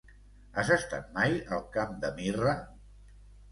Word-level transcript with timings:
Has 0.61 0.71
estat 0.75 1.11
mai 1.19 1.37
al 1.59 1.63
Camp 1.77 1.95
de 2.07 2.13
Mirra? 2.19 2.57